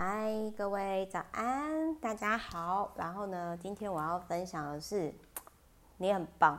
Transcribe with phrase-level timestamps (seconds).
[0.00, 2.92] 嗨，各位早安，大家好。
[2.94, 5.12] 然后呢，今天我要分享的是
[5.96, 6.56] 你很棒。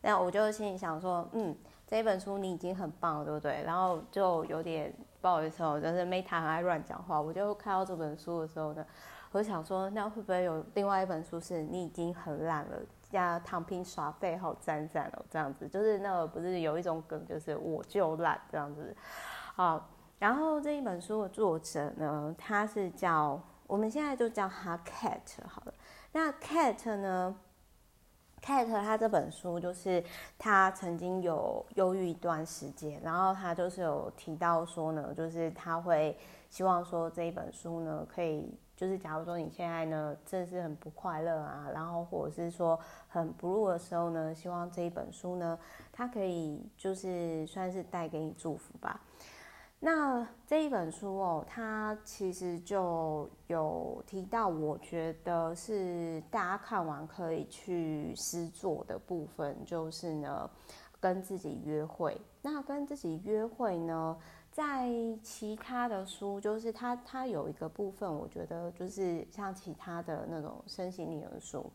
[0.00, 1.56] 那我就心里想说，嗯，
[1.88, 3.64] 这一本书你已经很棒了，对不对？
[3.64, 7.20] 然后就有点不好意思，我就是 Meta 很爱乱讲话。
[7.20, 8.86] 我就看到这本书的时候呢，
[9.32, 12.78] 我想说，那会不会有另外一本书是你已经很烂了？
[13.10, 18.96] 呀，躺平耍废好赞赞哦，这样子就是那个不是有一种梗，就是我就懒这样子。
[19.56, 19.84] 好，
[20.18, 25.74] 然后这一本书的作者呢，他是叫我们现在就叫他 Cat 好了。
[26.12, 27.36] 那 Cat 呢
[28.42, 30.02] ，Cat 他这本书就是
[30.38, 36.18] 他曾经有忧郁一段时间，然后他就是有提到说呢，就是他会
[36.50, 38.52] 希望说这一本书呢可以。
[38.78, 42.78] 就是假如说你现在呢，真是很不快乐啊，然后或者是说
[43.08, 45.58] 很 blue 的时候呢，希望这一本书呢，
[45.92, 49.00] 它可以就是算是带给你祝福吧。
[49.80, 60.50] 那这一本书哦，它其实就有提到，我觉得是大家看完可以去实作的部分，就是呢，
[61.00, 62.20] 跟自己约会。
[62.42, 64.16] 那跟自己约会呢？
[64.50, 64.88] 在
[65.22, 71.70] 其他的书，就是它它有一个部分，我觉得就是像其他的那种身心灵的书，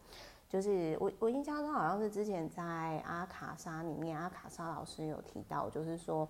[0.50, 6.28] 就是我我印象中好像是之前在阿卡莎里面，阿卡莎老师有提到，就是说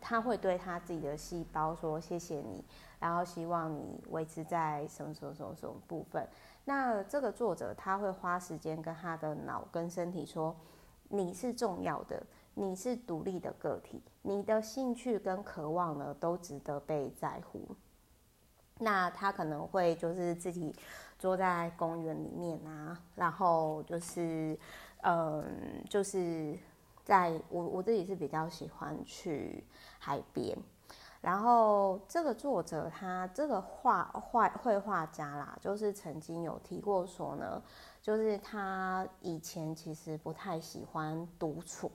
[0.00, 2.64] 他会对他自己的细胞说谢谢你，
[2.98, 6.26] 然后希望你维持在什么什么什么什么部分。
[6.64, 10.54] 那这个作者他会花时间跟他的脑跟身体说，
[11.08, 12.22] 你是重要的。
[12.58, 17.68] 你是独立的个体，你的兴趣跟渴望呢，都值得被在乎。
[18.78, 20.74] 那他可能会就是自己
[21.18, 24.58] 坐在公园里面啊，然后就是，
[25.02, 25.44] 嗯，
[25.90, 26.58] 就是
[27.06, 29.64] 在我我自己是比较喜欢去
[29.98, 30.58] 海边。
[31.22, 37.62] 然后这个作者他这个画画绘画家啦，就是曾经有提过说呢，
[38.02, 41.90] 就是他以前其实不太喜欢独处。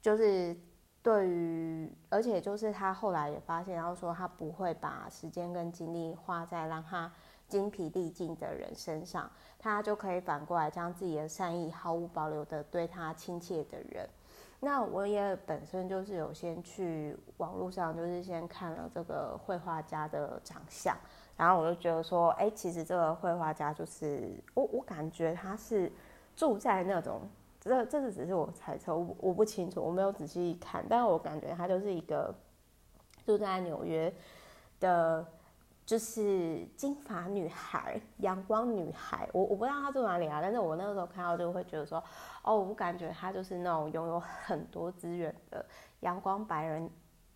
[0.00, 0.56] 就是
[1.02, 7.12] 对于，而且就是他后来也发现，然后说他不会把时间跟精力花在让他
[7.48, 14.08] 精疲力尽的人身上，他就可以反过来将自己的善意毫无保留的对他亲切的人。
[14.60, 20.96] 那我也本身就是有先去网络上，就是先看了这个绘画家的长相，
[21.36, 25.92] 然后我就觉得说，哎，其实这个绘画家就是我，我感觉他是
[26.34, 27.28] 住在那种。
[27.60, 32.34] 这这是只是我猜测，我我不清楚，我没有仔细看，但是我感觉他就是一个
[33.24, 34.14] 住在纽约
[34.80, 35.26] 的，
[35.84, 39.28] 就是金发女孩、阳光女孩。
[39.32, 42.02] 我我不知道她住哪里啊，但是我那个时候看到就会觉得说，
[42.42, 45.64] 哦，我感觉她就是那种拥有很多资源的
[46.00, 46.90] 阳光白人，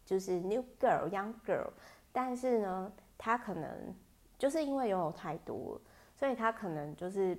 [0.05, 1.69] 就是 new girl、young girl。
[2.13, 3.95] 但是呢，她可能
[4.39, 5.81] 就是因为拥有太多，
[6.15, 7.39] 所以她可能就是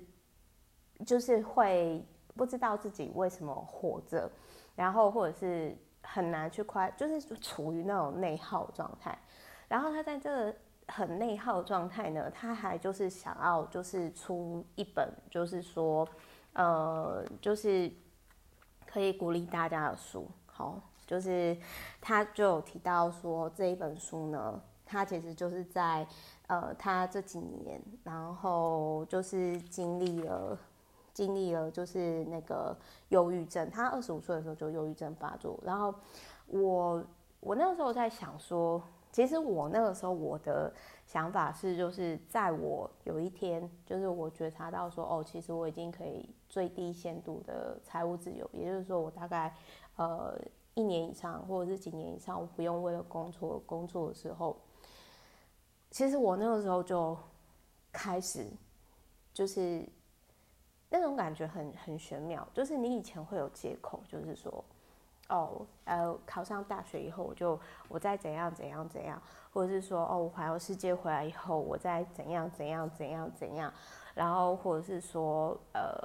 [1.06, 2.04] 就是会。
[2.36, 4.30] 不知道自己为什么活着，
[4.76, 9.18] 然后或者是很难去快，就是处于那种内耗状态。
[9.68, 10.54] 然后她在这个
[10.90, 16.06] 很内耗状态呢，他还就是想要就是出一本，就是说，
[16.52, 17.90] 呃，就是
[18.86, 20.28] 可以鼓励大家的书。
[20.46, 21.56] 好，就是
[22.00, 26.06] 他就有提到说这一本书呢，他其实就是在
[26.48, 30.58] 呃他这几年，然后就是经历了。
[31.12, 32.74] 经历了就是那个
[33.08, 35.58] 忧郁症，他二十五岁的时候就忧郁症发作。
[35.62, 35.92] 然后
[36.46, 37.04] 我
[37.40, 38.80] 我那个时候在想说，
[39.12, 40.72] 其实我那个时候我的
[41.06, 49.54] 想法是，就是在我有一天，就是我觉察到说，哦，其实我已经可以最低限度的财务自由，也就是说，我大概
[49.96, 50.40] 呃
[50.74, 54.56] 一年以上或者是几年以上，我不用为了工作工作的时候，
[55.90, 57.16] 其实我那个时候就
[57.92, 58.46] 开始
[59.32, 59.86] 就是。
[60.92, 64.64] 那种感觉很很玄妙，就是你以前会有借口，就是说，
[65.30, 67.58] 哦，呃，考上大学以后，我就
[67.88, 69.20] 我再怎样怎样怎样，
[69.52, 73.72] 或者是说，哦，我环游世界回来以后，我再怎样怎样怎样怎样，
[74.14, 75.96] 然后或者是说，呃，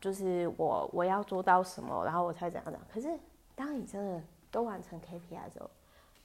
[0.00, 2.82] 就是我我要做到什么，然后我才怎样怎样。
[2.92, 3.08] 可是
[3.54, 5.70] 当你真的都完成 KPI 的时候，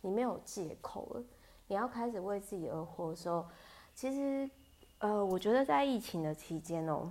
[0.01, 1.23] 你没有借口了，
[1.67, 3.45] 你要开始为自己而活的时候，
[3.93, 4.49] 其实，
[4.99, 7.09] 呃，我觉得在疫情的期间哦。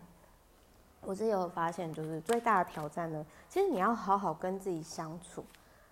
[1.06, 5.44] 我自己有发现，就是最大的挑战呢，其实你要好好跟自己相处，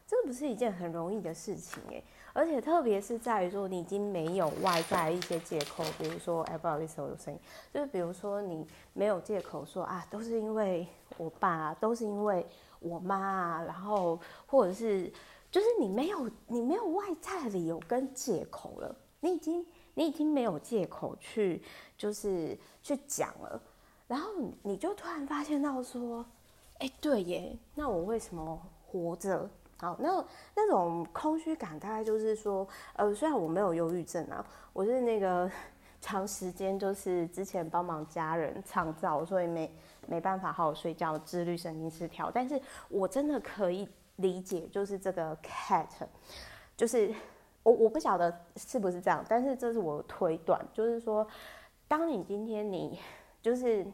[0.04, 2.02] 这不是一件很容易的事情诶，
[2.32, 7.38] 而且特别是在于说，你已经没有外在一些借口，比如说，哎，不好意思，我有声音，
[7.72, 10.84] 就是比如说你没有借口说啊，都是因为
[11.16, 12.44] 我爸，都是因为
[12.80, 15.08] 我妈，然后或者是
[15.48, 19.64] 就是你没有你没有外在的理由跟借口了，你已经
[19.94, 21.62] 你已经没有借口去
[21.96, 23.62] 就是去讲了，
[24.14, 24.30] 然后
[24.62, 26.24] 你就突然发现到说，
[26.78, 29.50] 哎，对耶，那我为什么活着？
[29.76, 30.24] 好，那
[30.54, 32.64] 那种空虚感大概就是说，
[32.94, 35.50] 呃，虽然我没有忧郁症啊，我是那个
[36.00, 39.68] 长时间就是之前帮忙家人创造，所以没
[40.06, 43.88] 没办法好好睡觉，自律神经失调，但是我真的可以
[44.18, 45.88] 理解，就是这个 cat，
[46.76, 47.12] 就是
[47.64, 51.26] 我我不晓得是不是这样，但是这是我推断，就是说，
[51.88, 53.00] 当你今天你
[53.42, 53.84] 就是。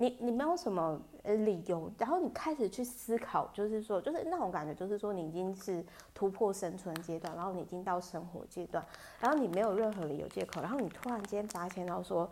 [0.00, 8.82] 你你没有什么呃理由，然后你开始去思考，就是说，就是那种感觉，就是说你已经是突破生存阶段，然后你已经到生活阶段，
[9.20, 12.26] 然后你没有任何理由借口，然后你突然间发现到说，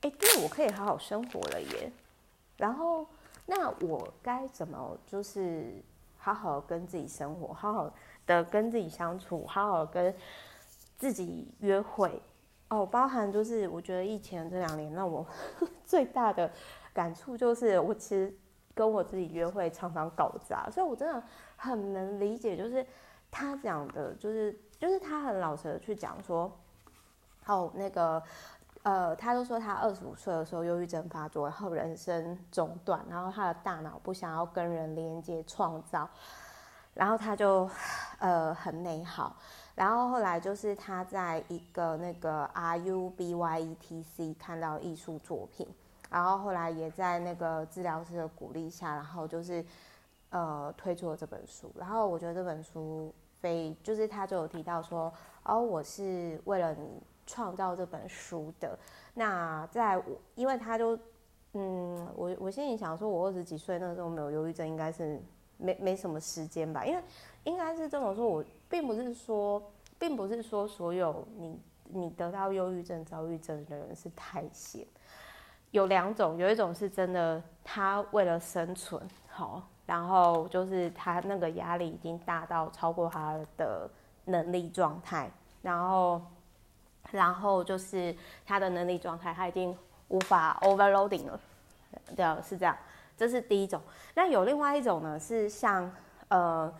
[0.00, 1.92] 哎，对，我可以好好生活了耶，
[2.56, 3.06] 然后
[3.44, 5.74] 那我该怎么就是
[6.16, 7.92] 好好跟自己生活，好好
[8.26, 10.14] 的跟自己相处，好好跟
[10.96, 12.18] 自己约会。
[12.72, 15.26] 哦，包含就是我觉得疫情这两年让我
[15.84, 16.50] 最大的
[16.94, 18.34] 感触就是，我其实
[18.74, 21.22] 跟我自己约会常常搞砸，所以我真的
[21.54, 22.86] 很能理解，就是
[23.30, 26.50] 他讲的，就是就是他很老实的去讲说，
[27.44, 28.22] 哦，那个
[28.84, 36.08] 呃，他就说他二十五岁的时候忧郁症发作，然后人生中断，然后他的大脑不想要跟人连接创造，
[36.94, 37.68] 然后他就
[38.18, 39.36] 呃很内耗。
[39.74, 45.66] 然后后来就是他在一个那个 R U B Y E T C 看到艺术作品，
[46.10, 49.64] 然后后来也在那个治疗师的鼓励下，然后就是
[50.30, 51.72] 呃推出了这本书。
[51.78, 55.12] 然后我觉得这本书非就是他就有提到说，
[55.44, 58.78] 哦，我是为了你创造这本书的。
[59.14, 60.04] 那在我
[60.34, 60.98] 因为他就
[61.54, 65.20] 嗯，我我心里想说，我二十几岁那时候没有忧郁症，应该是
[65.62, 67.02] 没没什么时间吧，因为
[67.44, 68.44] 应该是这么说，我。
[68.72, 69.62] 并不是说，
[69.98, 71.60] 并不是说所有你
[71.90, 74.82] 你得到忧郁症、躁郁症的人是太闲。
[75.72, 83.90] 有两种，有一种是真的，他为了生存好，然后就是他那个压力已经大到超过他的
[84.24, 85.30] 能力状态，
[85.60, 86.22] 然后
[87.10, 88.16] 然后就是
[88.46, 89.76] 他的能力状态他已经
[90.08, 91.40] 无法 overloading 了，
[92.16, 92.74] 对，是这样，
[93.16, 93.80] 这是第一种。
[94.14, 95.90] 那有另外一种呢，是像
[96.28, 96.72] 呃。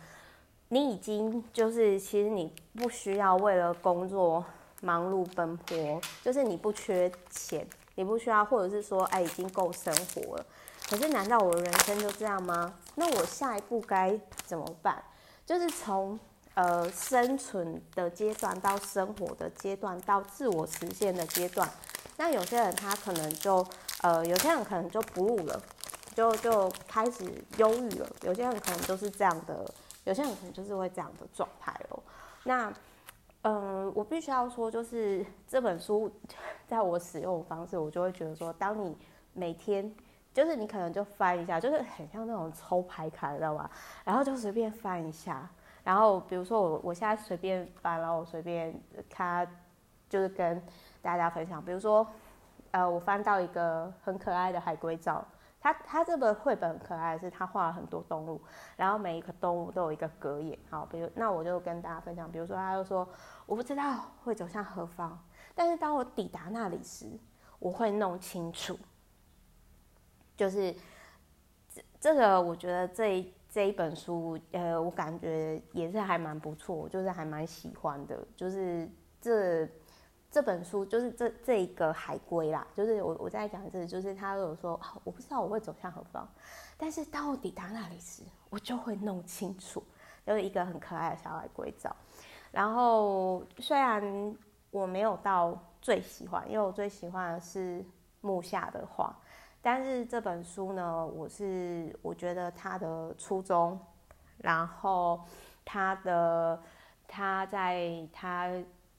[0.69, 4.43] 你已经就是，其实你不需要为了工作
[4.81, 10.45] 忙碌奔波，就是你不缺钱，你不需要，或者是说，哎，已经够生活了。
[10.89, 12.73] 可是，难道我的人生就这样吗？
[12.95, 15.03] 那我下一步该怎么办？
[15.45, 16.19] 就是从
[16.55, 21.69] 呃生存的阶段到生活的阶段到自我实现的阶段。
[22.17, 23.63] 那有些人他可能就
[24.01, 25.61] 呃，有些人可能就不录了，
[26.13, 27.25] 就就开始
[27.57, 28.07] 忧郁了。
[28.23, 29.65] 有些人可能都是这样的。
[30.05, 32.03] 有些人可能就是会这样的状态哦。
[32.43, 32.73] 那，
[33.43, 36.11] 嗯、我必须要说，就是这本书
[36.67, 38.97] 在我使用方式，我就会觉得说，当你
[39.31, 39.95] 每天，
[40.33, 43.71] 就是你可能就翻一下，就是很像那种抽牌卡，知道吧？
[44.03, 45.49] 然后就随便翻一下，
[45.85, 48.77] 然后比如说我我现在随便翻，然后我随便
[49.09, 49.47] 看，
[50.09, 50.61] 就是跟
[51.01, 52.05] 大家分享，比如说，
[52.71, 55.25] 呃，我翻到一个很可爱的海龟照。
[55.63, 58.41] 他他这个绘本可爱的，是他画了很多动物，
[58.75, 60.59] 然后每一个动物都有一个格言。
[60.69, 63.07] 好，比如那我就跟大家分享，比如说他就说，
[63.45, 65.17] 我不知道会走向何方，
[65.55, 67.07] 但是当我抵达那里时，
[67.59, 68.77] 我会弄清楚。
[70.35, 70.75] 就是
[71.69, 78.89] 这这个，我觉得这一这一本书，呃，我感觉也是还蛮不错，就是还蛮喜欢的，就是
[79.21, 79.65] 这。
[80.33, 86.27] 这本书就是这这一个海龟啦，就是我我在讲这，就是他有说，我不知道我会走向何方，
[86.75, 89.83] 但是当我抵达那里时，我就会弄清楚，
[90.25, 91.95] 就是一个很可爱的小海龟照。
[92.51, 94.35] 然后虽然
[94.71, 97.85] 我没有到最喜欢，因为我最喜欢的是
[98.21, 99.15] 木下的画，
[99.61, 103.79] 但是这本书呢，我是我觉得他的初衷，
[104.39, 105.21] 然后
[105.63, 106.59] 他的
[107.07, 108.49] 他在他。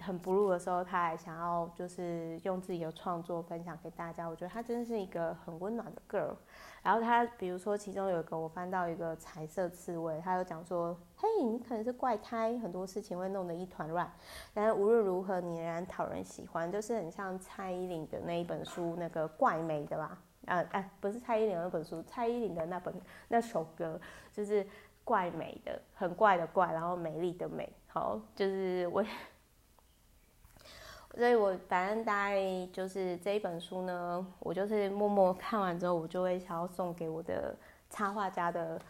[0.00, 4.26] 很 blue 的时候，他还想要就是用自己的创作分享给大家。
[4.28, 6.34] 我觉得他真的是一个很温暖的 girl。
[6.82, 14.12] 然后他比如说其中有一个我翻到一个彩色刺猬，他有讲说：“嘿，你可能是怪胎，很多事情会弄得一团乱，
[14.52, 20.18] 但是无论如何你仍然讨人喜欢。”就是很像蔡依林的那一本书，那个怪美的吧？
[20.46, 22.94] 啊哎，不是蔡依林的那本书，蔡依林的那本
[23.28, 23.98] 那首歌
[24.30, 24.66] 就是
[25.04, 27.72] 怪美的，很怪的怪，然后美丽的美。
[27.86, 29.02] 好，就是我。
[31.16, 37.54] 所以我反正大概就是这一本书呢，我就是默默看完之后，我就会想要送给我的
[37.90, 38.80] 插画家的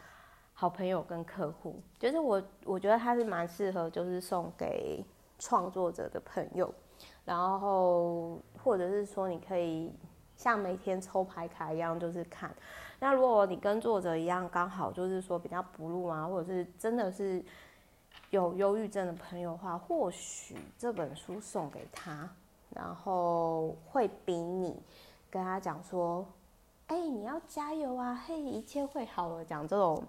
[0.52, 1.81] 好朋友跟客户。
[1.99, 5.04] 就是我我觉得它是蛮适合，就是送给
[5.38, 6.73] 创作者的朋友。
[7.25, 9.93] 然后或者是说你可以
[10.37, 12.54] 像每天抽牌卡一样，就是看。
[13.00, 17.45] 那如果你跟作者一样，刚好就是说比较不入啊，或者是真的是
[18.35, 22.29] 有忧郁症的朋友的话，或许这本书送给他，
[22.71, 24.83] 然后会比你
[25.31, 26.26] 跟他讲说，
[26.88, 30.03] 哎、你要加油啊，嘿，一切会好了，讲这种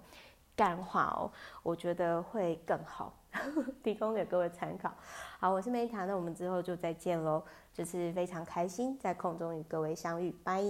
[0.56, 1.30] 干话哦，
[1.62, 3.14] 我觉得会更好，
[3.84, 4.92] 提供给各位参考。
[5.38, 7.40] 好，我是梅塔，那我们之后就再见喽，
[7.72, 10.60] 就是非常开心在空中与各位相遇，拜。